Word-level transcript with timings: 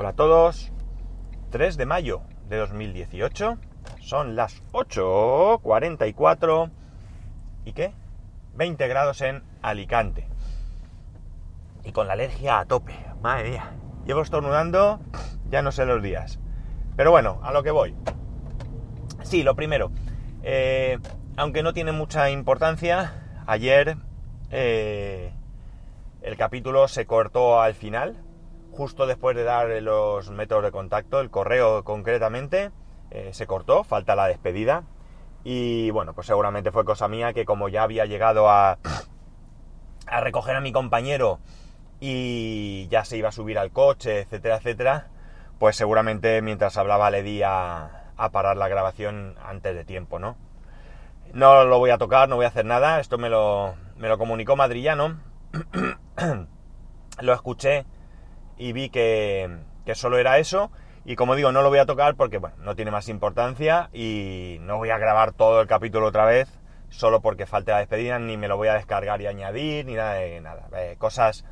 Hola 0.00 0.10
a 0.10 0.12
todos. 0.12 0.70
3 1.50 1.76
de 1.76 1.84
mayo 1.84 2.20
de 2.48 2.56
2018. 2.58 3.58
Son 3.98 4.36
las 4.36 4.62
8.44. 4.70 6.70
¿Y 7.64 7.72
qué? 7.72 7.92
20 8.54 8.86
grados 8.86 9.20
en 9.22 9.42
Alicante. 9.60 10.28
Y 11.84 11.90
con 11.90 12.06
la 12.06 12.12
alergia 12.12 12.60
a 12.60 12.66
tope. 12.66 12.94
Madre 13.22 13.50
mía. 13.50 13.72
Llevo 14.06 14.22
estornudando 14.22 15.00
ya 15.50 15.62
no 15.62 15.72
sé 15.72 15.84
los 15.84 16.00
días. 16.00 16.38
Pero 16.96 17.10
bueno, 17.10 17.40
a 17.42 17.50
lo 17.50 17.64
que 17.64 17.72
voy. 17.72 17.96
Sí, 19.22 19.42
lo 19.42 19.56
primero. 19.56 19.90
Eh, 20.44 21.00
aunque 21.36 21.64
no 21.64 21.72
tiene 21.72 21.90
mucha 21.90 22.30
importancia, 22.30 23.42
ayer 23.48 23.96
eh, 24.52 25.32
el 26.22 26.36
capítulo 26.36 26.86
se 26.86 27.04
cortó 27.04 27.60
al 27.60 27.74
final, 27.74 28.27
justo 28.78 29.08
después 29.08 29.34
de 29.34 29.42
dar 29.42 29.66
los 29.82 30.30
métodos 30.30 30.62
de 30.62 30.70
contacto, 30.70 31.18
el 31.18 31.30
correo 31.30 31.82
concretamente, 31.82 32.70
eh, 33.10 33.30
se 33.32 33.48
cortó, 33.48 33.82
falta 33.82 34.14
la 34.14 34.28
despedida. 34.28 34.84
Y 35.42 35.90
bueno, 35.90 36.14
pues 36.14 36.28
seguramente 36.28 36.70
fue 36.70 36.84
cosa 36.84 37.08
mía 37.08 37.32
que 37.32 37.44
como 37.44 37.68
ya 37.68 37.82
había 37.82 38.06
llegado 38.06 38.48
a, 38.48 38.78
a 40.06 40.20
recoger 40.20 40.54
a 40.54 40.60
mi 40.60 40.70
compañero 40.70 41.40
y 41.98 42.86
ya 42.88 43.04
se 43.04 43.16
iba 43.16 43.30
a 43.30 43.32
subir 43.32 43.58
al 43.58 43.72
coche, 43.72 44.20
etcétera, 44.20 44.58
etcétera, 44.58 45.08
pues 45.58 45.74
seguramente 45.74 46.40
mientras 46.40 46.76
hablaba 46.76 47.10
le 47.10 47.24
di 47.24 47.42
a, 47.42 48.12
a 48.16 48.30
parar 48.30 48.56
la 48.56 48.68
grabación 48.68 49.34
antes 49.44 49.74
de 49.74 49.82
tiempo, 49.82 50.20
¿no? 50.20 50.36
No 51.32 51.64
lo 51.64 51.80
voy 51.80 51.90
a 51.90 51.98
tocar, 51.98 52.28
no 52.28 52.36
voy 52.36 52.44
a 52.44 52.48
hacer 52.48 52.64
nada, 52.64 53.00
esto 53.00 53.18
me 53.18 53.28
lo, 53.28 53.74
me 53.96 54.06
lo 54.06 54.18
comunicó 54.18 54.54
Madrillano, 54.54 55.18
lo 57.20 57.32
escuché 57.32 57.84
y 58.58 58.72
vi 58.72 58.90
que, 58.90 59.48
que 59.86 59.94
solo 59.94 60.18
era 60.18 60.38
eso, 60.38 60.70
y 61.04 61.16
como 61.16 61.36
digo, 61.36 61.52
no 61.52 61.62
lo 61.62 61.70
voy 61.70 61.78
a 61.78 61.86
tocar 61.86 62.16
porque, 62.16 62.38
bueno, 62.38 62.56
no 62.58 62.76
tiene 62.76 62.90
más 62.90 63.08
importancia 63.08 63.88
y 63.92 64.58
no 64.60 64.76
voy 64.76 64.90
a 64.90 64.98
grabar 64.98 65.32
todo 65.32 65.60
el 65.60 65.66
capítulo 65.66 66.06
otra 66.06 66.24
vez 66.26 66.58
solo 66.90 67.20
porque 67.20 67.46
falte 67.46 67.72
la 67.72 67.78
despedida, 67.78 68.18
ni 68.18 68.36
me 68.36 68.48
lo 68.48 68.56
voy 68.56 68.68
a 68.68 68.74
descargar 68.74 69.20
y 69.20 69.26
añadir, 69.26 69.86
ni 69.86 69.94
nada 69.94 70.14
de 70.14 70.40
nada. 70.40 70.68
Eh, 70.76 70.96
cosas 70.98 71.44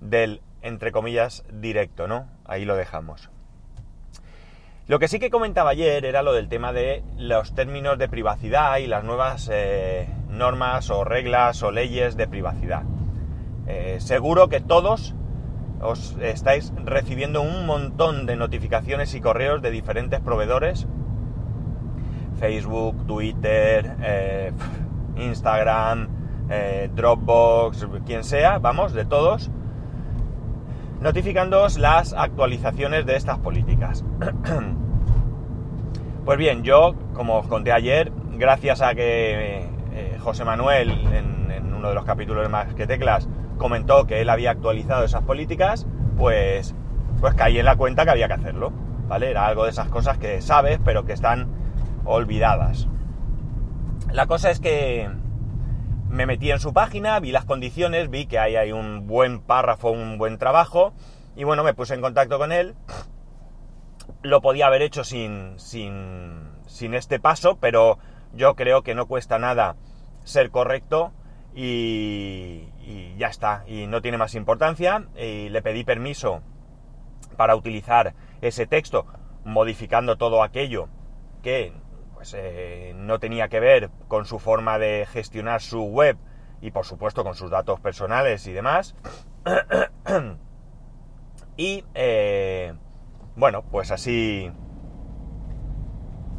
del, 0.00 0.42
entre 0.62 0.92
comillas, 0.92 1.44
directo, 1.52 2.08
¿no? 2.08 2.28
Ahí 2.44 2.64
lo 2.64 2.76
dejamos. 2.76 3.30
Lo 4.86 4.98
que 4.98 5.06
sí 5.06 5.20
que 5.20 5.30
comentaba 5.30 5.70
ayer 5.70 6.04
era 6.04 6.22
lo 6.22 6.32
del 6.32 6.48
tema 6.48 6.72
de 6.72 7.04
los 7.16 7.54
términos 7.54 7.96
de 7.98 8.08
privacidad 8.08 8.78
y 8.78 8.88
las 8.88 9.04
nuevas 9.04 9.48
eh, 9.52 10.08
normas 10.28 10.90
o 10.90 11.04
reglas 11.04 11.62
o 11.62 11.70
leyes 11.70 12.16
de 12.16 12.26
privacidad. 12.26 12.82
Eh, 13.68 13.98
seguro 14.00 14.48
que 14.48 14.60
todos 14.60 15.14
os 15.80 16.16
estáis 16.20 16.72
recibiendo 16.84 17.42
un 17.42 17.66
montón 17.66 18.26
de 18.26 18.36
notificaciones 18.36 19.14
y 19.14 19.20
correos 19.20 19.62
de 19.62 19.70
diferentes 19.70 20.20
proveedores. 20.20 20.86
Facebook, 22.38 23.06
Twitter, 23.06 23.96
eh, 24.02 24.52
Instagram, 25.16 26.08
Dropbox, 26.94 27.86
quien 28.04 28.24
sea, 28.24 28.58
vamos, 28.58 28.92
de 28.92 29.04
todos 29.04 29.50
notificándoos 31.00 31.78
las 31.78 32.12
actualizaciones 32.12 33.06
de 33.06 33.16
estas 33.16 33.38
políticas. 33.38 34.04
pues 36.24 36.38
bien, 36.38 36.62
yo, 36.62 36.94
como 37.14 37.38
os 37.38 37.46
conté 37.46 37.72
ayer, 37.72 38.12
gracias 38.32 38.82
a 38.82 38.94
que 38.94 39.66
eh, 39.92 40.18
José 40.20 40.44
Manuel, 40.44 40.90
en, 40.90 41.40
uno 41.74 41.88
de 41.88 41.94
los 41.94 42.04
capítulos 42.04 42.46
Más 42.50 42.74
que 42.74 42.86
Teclas, 42.86 43.26
comentó 43.60 44.06
que 44.06 44.22
él 44.22 44.30
había 44.30 44.52
actualizado 44.52 45.04
esas 45.04 45.22
políticas, 45.22 45.86
pues, 46.16 46.74
pues 47.20 47.34
caí 47.34 47.58
en 47.58 47.66
la 47.66 47.76
cuenta 47.76 48.04
que 48.04 48.10
había 48.10 48.26
que 48.26 48.34
hacerlo. 48.34 48.72
¿Vale? 49.06 49.30
Era 49.30 49.46
algo 49.46 49.64
de 49.64 49.70
esas 49.70 49.88
cosas 49.88 50.18
que 50.18 50.40
sabes, 50.40 50.80
pero 50.82 51.04
que 51.04 51.12
están 51.12 51.48
olvidadas. 52.04 52.88
La 54.12 54.26
cosa 54.26 54.50
es 54.50 54.60
que 54.60 55.10
me 56.08 56.26
metí 56.26 56.50
en 56.50 56.58
su 56.58 56.72
página, 56.72 57.20
vi 57.20 57.32
las 57.32 57.44
condiciones, 57.44 58.08
vi 58.08 58.26
que 58.26 58.38
ahí 58.38 58.56
hay 58.56 58.72
un 58.72 59.06
buen 59.06 59.40
párrafo, 59.40 59.90
un 59.90 60.16
buen 60.16 60.38
trabajo, 60.38 60.94
y 61.36 61.44
bueno, 61.44 61.62
me 61.62 61.74
puse 61.74 61.94
en 61.94 62.00
contacto 62.00 62.38
con 62.38 62.52
él. 62.52 62.74
Lo 64.22 64.40
podía 64.40 64.68
haber 64.68 64.80
hecho 64.82 65.04
sin, 65.04 65.58
sin, 65.58 66.48
sin 66.66 66.94
este 66.94 67.20
paso, 67.20 67.58
pero 67.60 67.98
yo 68.32 68.54
creo 68.54 68.82
que 68.82 68.94
no 68.94 69.06
cuesta 69.06 69.38
nada 69.38 69.76
ser 70.24 70.50
correcto 70.50 71.12
y, 71.54 72.68
ya 73.16 73.28
está, 73.28 73.64
y 73.66 73.86
no 73.86 74.00
tiene 74.02 74.18
más 74.18 74.34
importancia. 74.34 75.06
Y 75.16 75.48
le 75.48 75.62
pedí 75.62 75.84
permiso 75.84 76.42
para 77.36 77.56
utilizar 77.56 78.14
ese 78.40 78.66
texto, 78.66 79.06
modificando 79.44 80.16
todo 80.16 80.42
aquello 80.42 80.88
que 81.42 81.72
pues 82.14 82.34
eh, 82.36 82.92
no 82.96 83.18
tenía 83.18 83.48
que 83.48 83.60
ver 83.60 83.90
con 84.08 84.26
su 84.26 84.38
forma 84.38 84.78
de 84.78 85.06
gestionar 85.10 85.62
su 85.62 85.84
web 85.84 86.18
y 86.60 86.70
por 86.70 86.84
supuesto 86.84 87.24
con 87.24 87.34
sus 87.34 87.50
datos 87.50 87.80
personales 87.80 88.46
y 88.46 88.52
demás. 88.52 88.94
y 91.56 91.84
eh, 91.94 92.74
bueno, 93.36 93.62
pues 93.62 93.90
así, 93.90 94.52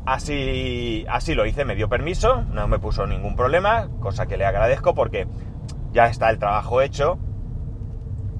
así, 0.06 1.06
así 1.10 1.36
lo 1.36 1.46
hice, 1.46 1.66
me 1.66 1.76
dio 1.76 1.90
permiso, 1.90 2.44
no 2.44 2.68
me 2.68 2.80
puso 2.80 3.06
ningún 3.08 3.36
problema, 3.36 3.90
cosa 4.00 4.26
que 4.26 4.38
le 4.38 4.46
agradezco 4.46 4.96
porque 4.96 5.28
ya 5.92 6.08
está 6.08 6.30
el 6.30 6.40
trabajo 6.40 6.82
hecho. 6.82 7.20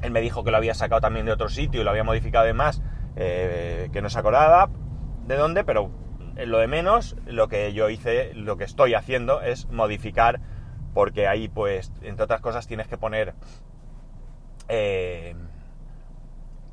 Él 0.02 0.12
me 0.12 0.22
dijo 0.22 0.44
que 0.44 0.52
lo 0.52 0.58
había 0.58 0.74
sacado 0.74 1.02
también 1.02 1.26
de 1.26 1.32
otro 1.32 1.50
sitio 1.50 1.82
y 1.82 1.84
lo 1.84 1.92
había 1.92 2.04
modificado 2.04 2.46
de 2.46 2.54
más, 2.54 2.82
eh, 3.16 3.90
que 3.94 4.02
no 4.02 4.10
se 4.10 4.20
acordaba 4.20 4.70
de 5.28 5.36
dónde, 5.36 5.64
pero 5.64 5.92
lo 6.36 6.60
de 6.60 6.68
menos, 6.68 7.16
lo 7.26 7.48
que 7.48 7.72
yo 7.74 7.90
hice, 7.90 8.34
lo 8.34 8.58
que 8.58 8.64
estoy 8.64 8.96
haciendo 8.96 9.42
es 9.42 9.68
modificar, 9.68 10.40
porque 10.94 11.28
ahí 11.28 11.48
pues, 11.48 11.92
entre 12.02 12.24
otras 12.24 12.42
cosas, 12.42 12.68
tienes 12.68 12.88
que 12.88 12.98
poner 12.98 13.36
eh, 14.68 15.36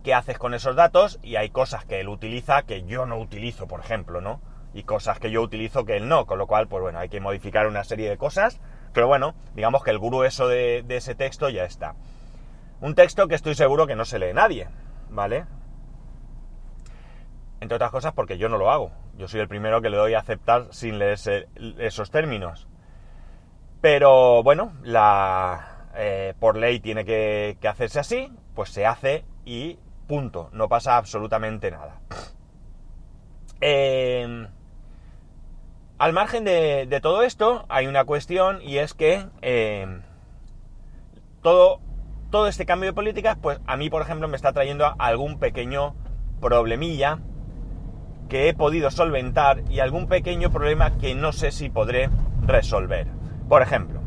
qué 0.02 0.14
haces 0.14 0.38
con 0.38 0.54
esos 0.54 0.76
datos 0.76 1.18
y 1.22 1.36
hay 1.36 1.50
cosas 1.50 1.84
que 1.84 2.00
él 2.00 2.08
utiliza 2.08 2.62
que 2.62 2.84
yo 2.84 3.04
no 3.04 3.18
utilizo, 3.18 3.66
por 3.66 3.80
ejemplo, 3.80 4.20
¿no? 4.20 4.40
Y 4.78 4.84
cosas 4.84 5.18
que 5.18 5.32
yo 5.32 5.42
utilizo 5.42 5.84
que 5.84 5.96
él 5.96 6.08
no, 6.08 6.24
con 6.24 6.38
lo 6.38 6.46
cual, 6.46 6.68
pues 6.68 6.80
bueno, 6.80 7.00
hay 7.00 7.08
que 7.08 7.18
modificar 7.18 7.66
una 7.66 7.82
serie 7.82 8.08
de 8.08 8.16
cosas, 8.16 8.60
pero 8.92 9.08
bueno, 9.08 9.34
digamos 9.56 9.82
que 9.82 9.90
el 9.90 9.98
grueso 9.98 10.46
de, 10.46 10.84
de 10.86 10.98
ese 10.98 11.16
texto 11.16 11.48
ya 11.48 11.64
está. 11.64 11.96
Un 12.80 12.94
texto 12.94 13.26
que 13.26 13.34
estoy 13.34 13.56
seguro 13.56 13.88
que 13.88 13.96
no 13.96 14.04
se 14.04 14.20
lee 14.20 14.32
nadie, 14.32 14.68
¿vale? 15.10 15.46
Entre 17.58 17.74
otras 17.74 17.90
cosas 17.90 18.12
porque 18.12 18.38
yo 18.38 18.48
no 18.48 18.56
lo 18.56 18.70
hago. 18.70 18.92
Yo 19.16 19.26
soy 19.26 19.40
el 19.40 19.48
primero 19.48 19.82
que 19.82 19.90
le 19.90 19.96
doy 19.96 20.14
a 20.14 20.20
aceptar 20.20 20.68
sin 20.70 21.00
leerse 21.00 21.48
esos 21.78 22.12
términos. 22.12 22.68
Pero 23.80 24.44
bueno, 24.44 24.74
la, 24.84 25.88
eh, 25.96 26.34
por 26.38 26.56
ley 26.56 26.78
tiene 26.78 27.04
que, 27.04 27.58
que, 27.60 27.66
hacerse 27.66 27.98
así, 27.98 28.32
pues 28.54 28.70
se 28.70 28.86
hace 28.86 29.24
y 29.44 29.76
punto. 30.06 30.50
No 30.52 30.68
pasa 30.68 30.96
absolutamente 30.96 31.72
nada. 31.72 31.98
Eh, 33.60 34.46
al 35.98 36.12
margen 36.12 36.44
de, 36.44 36.98
todo 37.02 37.22
esto, 37.22 37.64
hay 37.68 37.86
una 37.86 38.04
cuestión 38.04 38.60
y 38.62 38.78
es 38.78 38.94
que 38.94 39.26
eh, 39.42 40.00
todo, 41.42 41.80
todo 42.30 42.46
este 42.46 42.66
cambio 42.66 42.90
de 42.90 42.94
políticas, 42.94 43.36
pues 43.40 43.60
a 43.66 43.76
mí, 43.76 43.90
por 43.90 44.02
ejemplo, 44.02 44.28
me 44.28 44.36
está 44.36 44.52
trayendo 44.52 44.94
algún 44.98 45.38
pequeño 45.38 45.96
problemilla 46.40 47.18
que 48.28 48.48
he 48.48 48.54
podido 48.54 48.90
solventar 48.90 49.62
y 49.70 49.80
algún 49.80 50.06
pequeño 50.06 50.50
problema 50.50 50.98
que 50.98 51.14
no 51.14 51.32
sé 51.32 51.50
si 51.50 51.70
podré 51.70 52.10
resolver. 52.46 53.08
Por 53.48 53.62
ejemplo, 53.62 54.00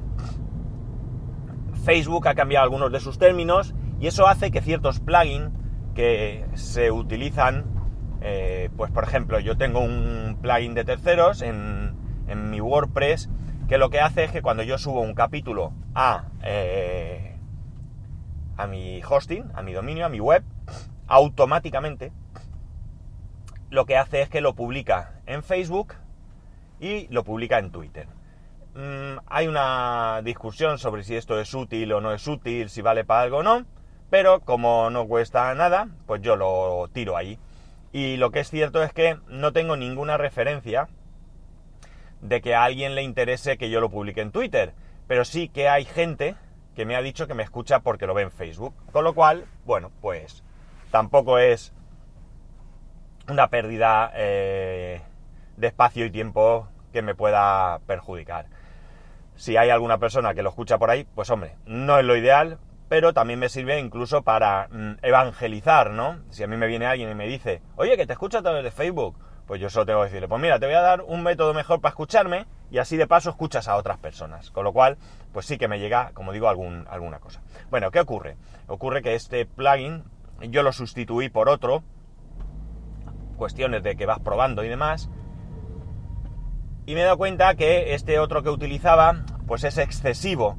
Facebook 1.83 2.27
ha 2.27 2.35
cambiado 2.35 2.63
algunos 2.63 2.91
de 2.91 2.99
sus 2.99 3.17
términos 3.17 3.73
y 3.99 4.07
eso 4.07 4.27
hace 4.27 4.51
que 4.51 4.61
ciertos 4.61 4.99
plugins 4.99 5.51
que 5.95 6.45
se 6.53 6.91
utilizan, 6.91 7.65
eh, 8.21 8.69
pues 8.77 8.91
por 8.91 9.03
ejemplo, 9.03 9.39
yo 9.39 9.57
tengo 9.57 9.79
un 9.79 10.37
plugin 10.41 10.73
de 10.73 10.85
terceros 10.85 11.41
en, 11.41 11.95
en, 12.27 12.49
mi 12.49 12.61
WordPress 12.61 13.29
que 13.67 13.77
lo 13.77 13.89
que 13.89 13.99
hace 13.99 14.23
es 14.23 14.31
que 14.31 14.41
cuando 14.41 14.63
yo 14.63 14.77
subo 14.77 15.01
un 15.01 15.13
capítulo 15.13 15.73
a, 15.95 16.25
eh, 16.43 17.37
a 18.57 18.67
mi 18.67 19.01
hosting, 19.01 19.51
a 19.55 19.63
mi 19.63 19.73
dominio, 19.73 20.05
a 20.05 20.09
mi 20.09 20.19
web, 20.19 20.43
automáticamente 21.07 22.11
lo 23.69 23.85
que 23.85 23.97
hace 23.97 24.21
es 24.21 24.29
que 24.29 24.41
lo 24.41 24.53
publica 24.53 25.13
en 25.25 25.43
Facebook 25.43 25.95
y 26.79 27.07
lo 27.07 27.23
publica 27.23 27.57
en 27.57 27.71
Twitter. 27.71 28.07
Mm, 28.75 29.19
hay 29.27 29.47
una 29.47 30.21
discusión 30.23 30.77
sobre 30.77 31.03
si 31.03 31.15
esto 31.15 31.39
es 31.39 31.53
útil 31.53 31.91
o 31.93 32.01
no 32.01 32.13
es 32.13 32.27
útil, 32.27 32.69
si 32.69 32.81
vale 32.81 33.03
para 33.03 33.21
algo 33.21 33.37
o 33.37 33.43
no, 33.43 33.65
pero 34.09 34.41
como 34.41 34.89
no 34.89 35.07
cuesta 35.07 35.53
nada, 35.55 35.87
pues 36.05 36.21
yo 36.21 36.35
lo 36.35 36.87
tiro 36.93 37.17
ahí. 37.17 37.39
Y 37.91 38.17
lo 38.17 38.31
que 38.31 38.39
es 38.39 38.49
cierto 38.49 38.83
es 38.83 38.93
que 38.93 39.17
no 39.27 39.51
tengo 39.51 39.75
ninguna 39.75 40.17
referencia 40.17 40.87
de 42.21 42.41
que 42.41 42.55
a 42.55 42.63
alguien 42.63 42.95
le 42.95 43.03
interese 43.03 43.57
que 43.57 43.69
yo 43.69 43.81
lo 43.81 43.89
publique 43.89 44.21
en 44.21 44.31
Twitter, 44.31 44.73
pero 45.07 45.25
sí 45.25 45.49
que 45.49 45.67
hay 45.67 45.85
gente 45.85 46.35
que 46.75 46.85
me 46.85 46.95
ha 46.95 47.01
dicho 47.01 47.27
que 47.27 47.33
me 47.33 47.43
escucha 47.43 47.79
porque 47.79 48.07
lo 48.07 48.13
ve 48.13 48.23
en 48.23 48.31
Facebook. 48.31 48.73
Con 48.91 49.03
lo 49.03 49.13
cual, 49.13 49.45
bueno, 49.65 49.91
pues 50.01 50.43
tampoco 50.89 51.37
es 51.37 51.73
una 53.27 53.49
pérdida 53.49 54.11
eh, 54.15 55.01
de 55.57 55.67
espacio 55.67 56.05
y 56.05 56.11
tiempo 56.11 56.67
que 56.93 57.01
me 57.01 57.15
pueda 57.15 57.79
perjudicar. 57.87 58.45
Si 59.35 59.57
hay 59.57 59.69
alguna 59.69 59.97
persona 59.97 60.33
que 60.33 60.43
lo 60.43 60.49
escucha 60.49 60.77
por 60.77 60.89
ahí, 60.89 61.05
pues 61.15 61.29
hombre, 61.29 61.55
no 61.65 61.97
es 61.97 62.05
lo 62.05 62.15
ideal, 62.15 62.59
pero 62.91 63.13
también 63.13 63.39
me 63.39 63.47
sirve 63.47 63.79
incluso 63.79 64.21
para 64.21 64.67
mm, 64.69 64.95
evangelizar, 65.01 65.91
¿no? 65.91 66.17
Si 66.29 66.43
a 66.43 66.47
mí 66.47 66.57
me 66.57 66.67
viene 66.67 66.87
alguien 66.87 67.09
y 67.09 67.15
me 67.15 67.25
dice, 67.25 67.61
oye, 67.77 67.95
que 67.95 68.05
te 68.05 68.11
escucho 68.11 68.39
a 68.39 68.41
través 68.41 68.65
de 68.65 68.71
Facebook, 68.71 69.17
pues 69.47 69.61
yo 69.61 69.69
solo 69.69 69.85
tengo 69.85 69.99
que 70.01 70.07
decirle, 70.07 70.27
pues 70.27 70.41
mira, 70.41 70.59
te 70.59 70.65
voy 70.65 70.75
a 70.75 70.81
dar 70.81 71.01
un 71.03 71.23
método 71.23 71.53
mejor 71.53 71.79
para 71.79 71.91
escucharme 71.91 72.47
y 72.69 72.79
así 72.79 72.97
de 72.97 73.07
paso 73.07 73.29
escuchas 73.29 73.69
a 73.69 73.77
otras 73.77 73.97
personas. 73.97 74.51
Con 74.51 74.65
lo 74.65 74.73
cual, 74.73 74.97
pues 75.31 75.45
sí 75.45 75.57
que 75.57 75.69
me 75.69 75.79
llega, 75.79 76.11
como 76.13 76.33
digo, 76.33 76.49
algún, 76.49 76.85
alguna 76.89 77.19
cosa. 77.19 77.41
Bueno, 77.69 77.91
¿qué 77.91 78.01
ocurre? 78.01 78.35
Ocurre 78.67 79.01
que 79.01 79.15
este 79.15 79.45
plugin 79.45 80.03
yo 80.49 80.61
lo 80.61 80.73
sustituí 80.73 81.29
por 81.29 81.47
otro, 81.47 81.83
cuestiones 83.37 83.83
de 83.83 83.95
que 83.95 84.05
vas 84.05 84.19
probando 84.19 84.65
y 84.65 84.67
demás, 84.67 85.09
y 86.85 86.93
me 86.93 86.99
he 86.99 87.05
dado 87.05 87.17
cuenta 87.17 87.55
que 87.55 87.93
este 87.93 88.19
otro 88.19 88.43
que 88.43 88.49
utilizaba, 88.49 89.23
pues 89.47 89.63
es 89.63 89.77
excesivo 89.77 90.57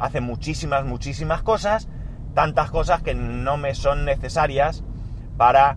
hace 0.00 0.20
muchísimas, 0.20 0.84
muchísimas 0.84 1.42
cosas, 1.42 1.88
tantas 2.34 2.70
cosas 2.70 3.02
que 3.02 3.14
no 3.14 3.56
me 3.56 3.74
son 3.74 4.04
necesarias 4.04 4.82
para, 5.36 5.76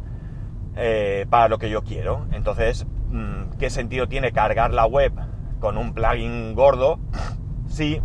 eh, 0.75 1.25
para 1.29 1.49
lo 1.49 1.57
que 1.57 1.69
yo 1.69 1.83
quiero. 1.83 2.25
Entonces, 2.31 2.87
mm, 3.09 3.57
¿qué 3.59 3.69
sentido 3.69 4.07
tiene 4.07 4.31
cargar 4.31 4.73
la 4.73 4.85
web 4.85 5.13
con 5.59 5.77
un 5.77 5.93
plugin 5.93 6.55
gordo 6.55 6.99
si 7.67 8.01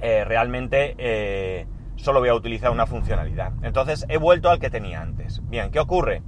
eh, 0.00 0.24
realmente 0.24 0.94
eh, 0.98 1.66
solo 1.96 2.20
voy 2.20 2.30
a 2.30 2.34
utilizar 2.34 2.70
una 2.70 2.86
funcionalidad? 2.86 3.52
Entonces, 3.62 4.04
he 4.08 4.18
vuelto 4.18 4.50
al 4.50 4.58
que 4.58 4.70
tenía 4.70 5.00
antes. 5.00 5.40
Bien, 5.48 5.70
¿qué 5.70 5.80
ocurre? 5.80 6.22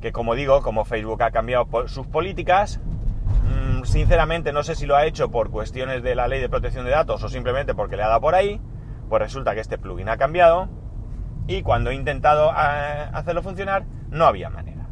Que 0.00 0.12
como 0.12 0.34
digo, 0.34 0.62
como 0.62 0.84
Facebook 0.84 1.22
ha 1.22 1.30
cambiado 1.30 1.88
sus 1.88 2.06
políticas, 2.06 2.80
sinceramente 3.86 4.52
no 4.52 4.62
sé 4.62 4.74
si 4.74 4.86
lo 4.86 4.96
ha 4.96 5.06
hecho 5.06 5.30
por 5.30 5.50
cuestiones 5.50 6.02
de 6.02 6.14
la 6.14 6.28
ley 6.28 6.40
de 6.40 6.48
protección 6.48 6.84
de 6.84 6.90
datos 6.90 7.22
o 7.22 7.28
simplemente 7.28 7.74
porque 7.74 7.96
le 7.96 8.02
ha 8.02 8.08
dado 8.08 8.20
por 8.20 8.34
ahí, 8.34 8.60
pues 9.08 9.22
resulta 9.22 9.54
que 9.54 9.60
este 9.60 9.78
plugin 9.78 10.08
ha 10.08 10.16
cambiado 10.16 10.68
y 11.46 11.62
cuando 11.62 11.90
he 11.90 11.94
intentado 11.94 12.50
eh, 12.50 13.08
hacerlo 13.12 13.42
funcionar 13.42 13.84
no 14.10 14.26
había 14.26 14.50
manera. 14.50 14.88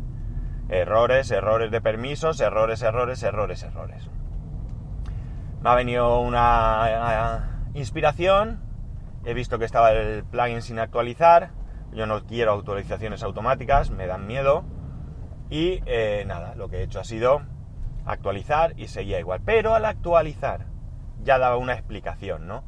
Errores, 0.68 1.30
errores 1.30 1.70
de 1.70 1.80
permisos, 1.80 2.40
errores, 2.40 2.82
errores, 2.82 3.22
errores, 3.22 3.62
errores. 3.62 4.08
Me 5.62 5.70
ha 5.70 5.74
venido 5.74 6.20
una 6.20 7.42
eh, 7.74 7.78
inspiración, 7.78 8.60
he 9.24 9.34
visto 9.34 9.58
que 9.58 9.64
estaba 9.64 9.92
el 9.92 10.24
plugin 10.24 10.62
sin 10.62 10.78
actualizar, 10.78 11.50
yo 11.92 12.06
no 12.06 12.24
quiero 12.24 12.52
actualizaciones 12.54 13.22
automáticas, 13.22 13.90
me 13.90 14.06
dan 14.06 14.26
miedo 14.26 14.64
y 15.50 15.80
eh, 15.86 16.24
nada, 16.26 16.54
lo 16.54 16.68
que 16.68 16.78
he 16.78 16.82
hecho 16.82 17.00
ha 17.00 17.04
sido 17.04 17.42
actualizar 18.06 18.74
y 18.76 18.88
seguía 18.88 19.18
igual. 19.18 19.40
Pero 19.44 19.74
al 19.74 19.84
actualizar 19.84 20.66
ya 21.22 21.38
daba 21.38 21.56
una 21.56 21.74
explicación, 21.74 22.46
¿no? 22.46 22.62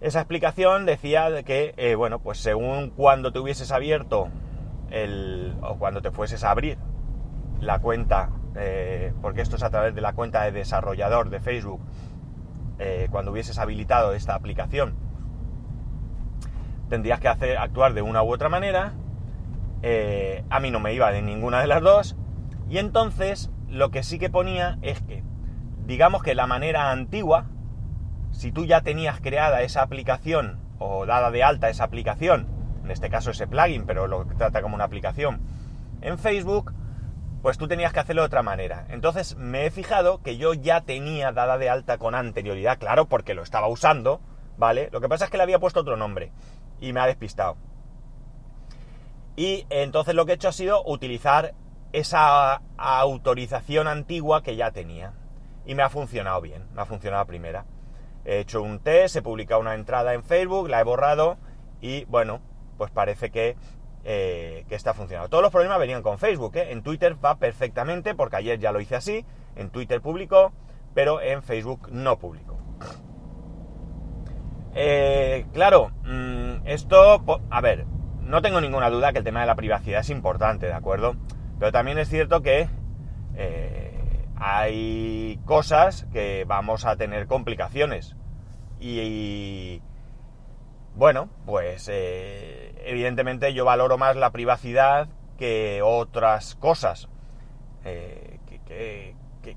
Esa 0.00 0.18
explicación 0.18 0.84
decía 0.84 1.44
que, 1.44 1.74
eh, 1.76 1.94
bueno, 1.94 2.18
pues 2.18 2.38
según 2.38 2.90
cuando 2.90 3.32
te 3.32 3.38
hubieses 3.38 3.70
abierto 3.70 4.28
el, 4.90 5.56
o 5.62 5.76
cuando 5.76 6.02
te 6.02 6.10
fueses 6.10 6.42
a 6.42 6.50
abrir 6.50 6.76
la 7.60 7.78
cuenta, 7.78 8.30
eh, 8.56 9.12
porque 9.22 9.42
esto 9.42 9.54
es 9.54 9.62
a 9.62 9.70
través 9.70 9.94
de 9.94 10.00
la 10.00 10.12
cuenta 10.12 10.42
de 10.42 10.50
desarrollador 10.50 11.30
de 11.30 11.38
Facebook, 11.38 11.80
eh, 12.80 13.06
cuando 13.12 13.30
hubieses 13.30 13.58
habilitado 13.58 14.12
esta 14.12 14.34
aplicación, 14.34 14.96
tendrías 16.88 17.20
que 17.20 17.28
hacer, 17.28 17.56
actuar 17.56 17.94
de 17.94 18.02
una 18.02 18.24
u 18.24 18.32
otra 18.32 18.48
manera. 18.48 18.94
a 20.50 20.60
mí 20.60 20.70
no 20.70 20.80
me 20.80 20.94
iba 20.94 21.12
de 21.12 21.22
ninguna 21.22 21.60
de 21.60 21.66
las 21.68 21.80
dos. 21.80 22.16
Y 22.68 22.78
entonces 22.78 23.50
lo 23.72 23.90
que 23.90 24.02
sí 24.02 24.18
que 24.18 24.28
ponía 24.28 24.78
es 24.82 25.00
que, 25.00 25.24
digamos 25.86 26.22
que 26.22 26.34
la 26.34 26.46
manera 26.46 26.90
antigua, 26.90 27.46
si 28.30 28.52
tú 28.52 28.66
ya 28.66 28.82
tenías 28.82 29.20
creada 29.20 29.62
esa 29.62 29.80
aplicación 29.80 30.60
o 30.78 31.06
dada 31.06 31.30
de 31.30 31.42
alta 31.42 31.70
esa 31.70 31.84
aplicación, 31.84 32.46
en 32.84 32.90
este 32.90 33.08
caso 33.08 33.30
ese 33.30 33.46
plugin, 33.46 33.86
pero 33.86 34.06
lo 34.06 34.26
trata 34.26 34.60
como 34.60 34.74
una 34.74 34.84
aplicación, 34.84 35.40
en 36.02 36.18
Facebook, 36.18 36.74
pues 37.40 37.56
tú 37.56 37.66
tenías 37.66 37.94
que 37.94 38.00
hacerlo 38.00 38.22
de 38.22 38.26
otra 38.26 38.42
manera. 38.42 38.84
Entonces 38.90 39.36
me 39.36 39.64
he 39.64 39.70
fijado 39.70 40.22
que 40.22 40.36
yo 40.36 40.52
ya 40.52 40.82
tenía 40.82 41.32
dada 41.32 41.56
de 41.56 41.70
alta 41.70 41.96
con 41.96 42.14
anterioridad, 42.14 42.78
claro, 42.78 43.06
porque 43.06 43.32
lo 43.32 43.42
estaba 43.42 43.68
usando, 43.68 44.20
¿vale? 44.58 44.90
Lo 44.92 45.00
que 45.00 45.08
pasa 45.08 45.24
es 45.24 45.30
que 45.30 45.38
le 45.38 45.44
había 45.44 45.60
puesto 45.60 45.80
otro 45.80 45.96
nombre 45.96 46.30
y 46.78 46.92
me 46.92 47.00
ha 47.00 47.06
despistado. 47.06 47.56
Y 49.34 49.64
entonces 49.70 50.14
lo 50.14 50.26
que 50.26 50.32
he 50.32 50.34
hecho 50.34 50.48
ha 50.48 50.52
sido 50.52 50.84
utilizar 50.84 51.54
esa 51.92 52.62
autorización 52.76 53.88
antigua 53.88 54.42
que 54.42 54.56
ya 54.56 54.70
tenía. 54.70 55.12
Y 55.64 55.74
me 55.74 55.82
ha 55.82 55.88
funcionado 55.88 56.40
bien, 56.40 56.64
me 56.74 56.82
ha 56.82 56.86
funcionado 56.86 57.24
primera. 57.26 57.64
He 58.24 58.40
hecho 58.40 58.62
un 58.62 58.80
test, 58.80 59.16
he 59.16 59.22
publicado 59.22 59.60
una 59.60 59.74
entrada 59.74 60.14
en 60.14 60.24
Facebook, 60.24 60.68
la 60.68 60.80
he 60.80 60.84
borrado 60.84 61.38
y 61.80 62.04
bueno, 62.06 62.40
pues 62.78 62.90
parece 62.90 63.30
que, 63.30 63.56
eh, 64.04 64.64
que 64.68 64.74
está 64.74 64.94
funcionando. 64.94 65.28
Todos 65.28 65.42
los 65.42 65.52
problemas 65.52 65.78
venían 65.78 66.02
con 66.02 66.18
Facebook, 66.18 66.56
¿eh? 66.56 66.72
en 66.72 66.82
Twitter 66.82 67.16
va 67.22 67.36
perfectamente 67.36 68.14
porque 68.14 68.36
ayer 68.36 68.58
ya 68.58 68.72
lo 68.72 68.80
hice 68.80 68.96
así, 68.96 69.24
en 69.56 69.70
Twitter 69.70 70.00
publicó, 70.00 70.52
pero 70.94 71.20
en 71.20 71.42
Facebook 71.42 71.88
no 71.90 72.18
publicó. 72.18 72.58
Eh, 74.74 75.46
claro, 75.52 75.90
mm, 76.04 76.66
esto, 76.66 77.22
a 77.50 77.60
ver, 77.60 77.84
no 78.22 78.40
tengo 78.40 78.60
ninguna 78.60 78.88
duda 78.88 79.12
que 79.12 79.18
el 79.18 79.24
tema 79.24 79.40
de 79.40 79.46
la 79.46 79.54
privacidad 79.54 80.00
es 80.00 80.10
importante, 80.10 80.66
¿de 80.66 80.72
acuerdo? 80.72 81.16
Pero 81.58 81.72
también 81.72 81.98
es 81.98 82.08
cierto 82.08 82.42
que 82.42 82.68
eh, 83.36 84.26
hay 84.36 85.38
cosas 85.44 86.06
que 86.12 86.44
vamos 86.46 86.84
a 86.84 86.96
tener 86.96 87.26
complicaciones. 87.26 88.16
Y, 88.80 89.80
bueno, 90.96 91.28
pues 91.46 91.88
eh, 91.90 92.74
evidentemente 92.84 93.54
yo 93.54 93.64
valoro 93.64 93.96
más 93.98 94.16
la 94.16 94.30
privacidad 94.30 95.08
que 95.38 95.80
otras 95.82 96.56
cosas. 96.56 97.08
Eh, 97.84 98.38
que, 98.66 99.14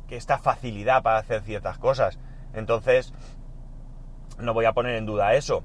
esta 0.10 0.38
facilidad 0.38 1.04
para 1.04 1.18
hacer 1.18 1.42
ciertas 1.42 1.78
cosas. 1.78 2.20
Entonces, 2.54 3.14
no 4.40 4.54
voy 4.54 4.66
a 4.66 4.74
poner 4.74 4.96
en 4.96 5.06
duda 5.06 5.34
eso. 5.34 5.64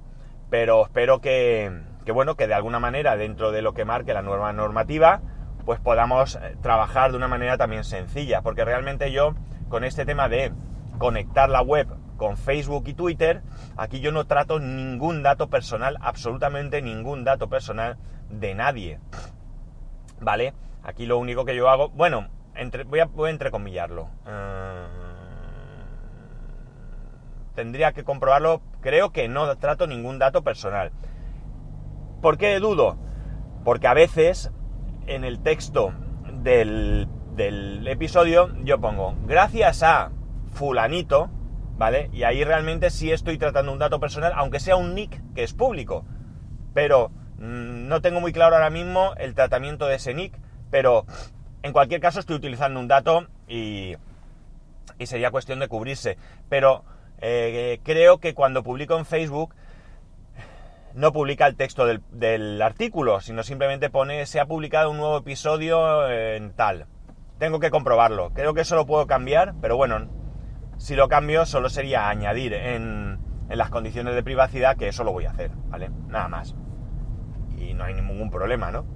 Pero 0.50 0.84
espero 0.84 1.20
que, 1.20 1.70
que 2.04 2.12
bueno, 2.12 2.36
que 2.36 2.46
de 2.46 2.54
alguna 2.54 2.80
manera, 2.80 3.16
dentro 3.16 3.52
de 3.52 3.62
lo 3.62 3.74
que 3.74 3.84
marque 3.84 4.14
la 4.14 4.22
nueva 4.22 4.52
normativa, 4.52 5.20
pues 5.70 5.78
podamos 5.78 6.34
eh, 6.34 6.56
trabajar 6.60 7.12
de 7.12 7.16
una 7.16 7.28
manera 7.28 7.56
también 7.56 7.84
sencilla, 7.84 8.42
porque 8.42 8.64
realmente 8.64 9.12
yo 9.12 9.36
con 9.68 9.84
este 9.84 10.04
tema 10.04 10.28
de 10.28 10.52
conectar 10.98 11.48
la 11.48 11.62
web 11.62 11.86
con 12.16 12.36
Facebook 12.36 12.88
y 12.88 12.94
Twitter, 12.94 13.42
aquí 13.76 14.00
yo 14.00 14.10
no 14.10 14.26
trato 14.26 14.58
ningún 14.58 15.22
dato 15.22 15.48
personal, 15.48 15.96
absolutamente 16.00 16.82
ningún 16.82 17.22
dato 17.22 17.48
personal 17.48 17.98
de 18.30 18.52
nadie. 18.56 18.98
¿Vale? 20.20 20.54
Aquí 20.82 21.06
lo 21.06 21.18
único 21.18 21.44
que 21.44 21.54
yo 21.54 21.70
hago, 21.70 21.90
bueno, 21.90 22.26
voy, 22.88 22.98
a, 22.98 23.30
entrecomillarlo. 23.30 24.08
Eh, 24.26 24.86
tendría 27.54 27.92
que 27.92 28.02
comprobarlo, 28.02 28.60
creo 28.80 29.10
que 29.10 29.28
no 29.28 29.56
trato 29.56 29.86
ningún 29.86 30.18
dato 30.18 30.42
personal. 30.42 30.90
¿Por 32.20 32.38
qué 32.38 32.58
dudo? 32.58 32.98
Porque 33.62 33.86
a 33.86 33.94
veces 33.94 34.50
en 35.10 35.24
el 35.24 35.40
texto 35.42 35.92
del, 36.42 37.08
episodio 37.86 38.54
yo 38.64 38.80
pongo, 38.80 39.14
gracias 39.26 39.82
a 39.82 40.12
fulanito, 40.52 41.30
¿vale? 41.76 42.10
Y 42.12 42.22
ahí 42.22 42.44
realmente 42.44 42.90
sí 42.90 43.10
estoy 43.10 43.38
tratando 43.38 43.72
un 43.72 43.78
dato 43.78 43.98
personal, 43.98 44.32
aunque 44.36 44.60
sea 44.60 44.76
un 44.76 44.94
nick 44.94 45.20
que 45.34 45.42
es 45.42 45.52
público. 45.52 46.04
Pero 46.74 47.08
mm, 47.38 47.88
no 47.88 48.00
tengo 48.00 48.20
muy 48.20 48.32
claro 48.32 48.56
ahora 48.56 48.70
mismo 48.70 49.14
el 49.16 49.34
tratamiento 49.34 49.86
de 49.86 49.96
ese 49.96 50.14
nick, 50.14 50.38
pero 50.70 51.06
en 51.62 51.72
cualquier 51.72 52.00
caso 52.00 52.20
estoy 52.20 52.36
utilizando 52.36 52.78
un 52.78 52.88
dato 52.88 53.26
y, 53.48 53.96
y 54.98 55.06
sería 55.06 55.30
cuestión 55.30 55.58
de 55.58 55.68
cubrirse. 55.68 56.18
Pero 56.48 56.84
eh, 57.20 57.80
creo 57.82 58.18
que 58.18 58.34
cuando 58.34 58.62
publico 58.62 58.96
en 58.98 59.04
Facebook 59.04 59.54
no 60.94 61.12
publica 61.12 61.46
el 61.46 61.56
texto 61.56 61.86
del, 61.86 62.62
artículo, 62.62 63.20
sino 63.20 63.42
simplemente 63.42 63.90
pone 63.90 64.26
se 64.26 64.40
ha 64.40 64.46
publicado 64.46 64.90
un 64.90 64.98
nuevo 64.98 65.18
episodio 65.18 66.08
en 66.08 66.52
tal. 66.52 66.86
Tengo 67.38 67.60
que 67.60 67.70
comprobarlo. 67.70 68.30
Creo 68.34 68.54
que 68.54 68.62
eso 68.62 68.76
lo 68.76 68.86
puedo 68.86 69.06
cambiar, 69.06 69.54
pero 69.60 69.76
bueno, 69.76 70.08
si 70.76 70.94
lo 70.94 71.08
cambio 71.08 71.46
solo 71.46 71.70
sería 71.70 72.08
añadir 72.08 72.54
en, 72.54 73.18
en 73.48 73.58
las 73.58 73.70
condiciones 73.70 74.14
de 74.14 74.22
privacidad 74.22 74.76
que 74.76 74.88
eso 74.88 75.04
lo 75.04 75.12
voy 75.12 75.26
a 75.26 75.30
hacer, 75.30 75.50
¿vale? 75.68 75.90
Nada 76.08 76.28
más. 76.28 76.54
Y 77.56 77.74
no 77.74 77.84
hay 77.84 77.94
ningún 77.94 78.30
problema, 78.30 78.70
¿no? 78.70 78.86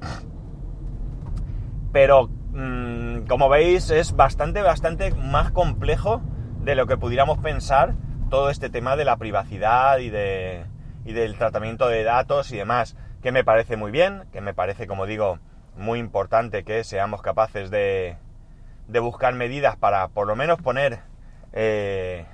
Pero, 1.93 2.29
mm, 2.53 3.27
como 3.29 3.49
veis, 3.49 3.91
es 3.91 4.17
bastante, 4.17 4.63
bastante 4.63 5.15
más 5.15 5.53
complejo 5.53 6.23
de 6.63 6.75
lo 6.75 6.87
que 6.87 6.97
pudiéramos 6.97 7.39
pensar 7.39 7.95
todo 8.31 8.51
este 8.51 8.71
tema 8.71 8.97
de 8.97 9.05
la 9.05 9.17
privacidad 9.17 9.99
y 9.99 10.11
de, 10.11 10.65
y 11.05 11.13
del 11.13 11.37
tratamiento 11.37 11.89
de 11.89 12.03
datos 12.05 12.53
y 12.53 12.57
demás, 12.57 12.97
que 13.23 13.33
me 13.33 13.45
parece 13.45 13.77
muy 13.77 13.91
bien, 13.91 14.25
que 14.33 14.41
me 14.41 14.55
parece, 14.55 14.87
como 14.87 15.07
digo, 15.07 15.39
muy 15.77 15.99
importante 15.99 16.65
que 16.65 16.85
seamos 16.85 17.23
capaces 17.23 17.71
de, 17.71 18.17
de 18.89 19.01
buscar 19.01 19.35
medidas 19.35 19.77
para 19.77 20.09
por 20.09 20.27
lo 20.27 20.37
menos 20.37 20.61
poner 20.61 21.01
eh, 21.53 22.27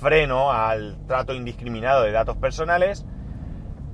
freno 0.00 0.52
al 0.52 0.98
trato 1.06 1.34
indiscriminado 1.34 2.02
de 2.02 2.12
datos 2.12 2.36
personales, 2.36 3.06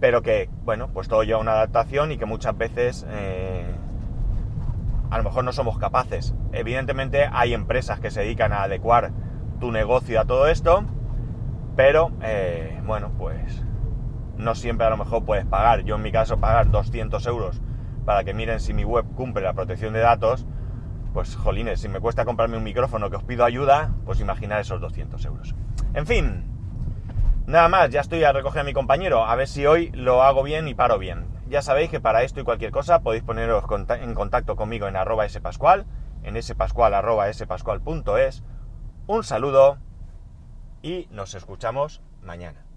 pero 0.00 0.22
que, 0.22 0.48
bueno, 0.62 0.88
pues 0.92 1.08
todo 1.08 1.22
lleva 1.22 1.40
una 1.40 1.52
adaptación 1.52 2.12
y 2.12 2.18
que 2.18 2.24
muchas 2.24 2.56
veces 2.56 3.06
eh, 3.10 3.66
a 5.10 5.18
lo 5.18 5.24
mejor 5.24 5.44
no 5.44 5.52
somos 5.52 5.78
capaces. 5.78 6.34
Evidentemente 6.52 7.28
hay 7.30 7.52
empresas 7.52 8.00
que 8.00 8.10
se 8.10 8.20
dedican 8.20 8.52
a 8.52 8.62
adecuar 8.62 9.10
tu 9.60 9.72
negocio 9.72 10.20
a 10.20 10.24
todo 10.24 10.46
esto, 10.46 10.84
pero 11.78 12.10
eh, 12.22 12.76
bueno, 12.86 13.12
pues 13.16 13.62
no 14.36 14.56
siempre 14.56 14.84
a 14.84 14.90
lo 14.90 14.96
mejor 14.96 15.24
puedes 15.24 15.46
pagar. 15.46 15.84
Yo 15.84 15.94
en 15.94 16.02
mi 16.02 16.10
caso 16.10 16.40
pagar 16.40 16.72
200 16.72 17.24
euros 17.28 17.60
para 18.04 18.24
que 18.24 18.34
miren 18.34 18.58
si 18.58 18.74
mi 18.74 18.82
web 18.82 19.06
cumple 19.14 19.44
la 19.44 19.52
protección 19.52 19.92
de 19.92 20.00
datos, 20.00 20.44
pues 21.14 21.36
jolines, 21.36 21.80
si 21.80 21.88
me 21.88 22.00
cuesta 22.00 22.24
comprarme 22.24 22.56
un 22.56 22.64
micrófono 22.64 23.10
que 23.10 23.16
os 23.16 23.22
pido 23.22 23.44
ayuda, 23.44 23.92
pues 24.04 24.18
imaginar 24.18 24.60
esos 24.60 24.80
200 24.80 25.24
euros. 25.26 25.54
En 25.94 26.04
fin, 26.04 26.46
nada 27.46 27.68
más, 27.68 27.90
ya 27.90 28.00
estoy 28.00 28.24
a 28.24 28.32
recoger 28.32 28.62
a 28.62 28.64
mi 28.64 28.72
compañero, 28.72 29.24
a 29.24 29.36
ver 29.36 29.46
si 29.46 29.64
hoy 29.64 29.92
lo 29.92 30.24
hago 30.24 30.42
bien 30.42 30.66
y 30.66 30.74
paro 30.74 30.98
bien. 30.98 31.28
Ya 31.48 31.62
sabéis 31.62 31.90
que 31.90 32.00
para 32.00 32.24
esto 32.24 32.40
y 32.40 32.44
cualquier 32.44 32.72
cosa 32.72 33.02
podéis 33.02 33.22
poneros 33.22 33.62
en 34.02 34.14
contacto 34.14 34.56
conmigo 34.56 34.88
en 34.88 34.96
arroba 34.96 35.28
spascual, 35.28 35.86
en 36.24 36.42
spascual 36.42 36.92
arroba 36.92 37.32
spascual.es. 37.32 38.42
Un 39.06 39.22
saludo 39.22 39.78
y 40.88 41.06
nos 41.10 41.34
escuchamos 41.34 42.00
mañana. 42.22 42.67